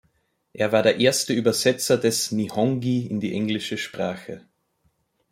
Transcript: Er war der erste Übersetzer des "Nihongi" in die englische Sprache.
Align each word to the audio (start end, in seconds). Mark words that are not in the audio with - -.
Er 0.53 0.71
war 0.71 0.81
der 0.81 0.99
erste 0.99 1.31
Übersetzer 1.31 1.95
des 1.95 2.31
"Nihongi" 2.31 3.05
in 3.05 3.19
die 3.19 3.35
englische 3.35 3.77
Sprache. 3.77 4.41